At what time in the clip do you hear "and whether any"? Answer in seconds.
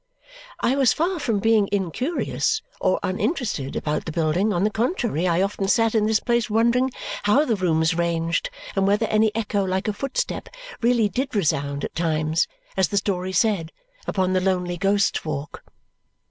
8.75-9.29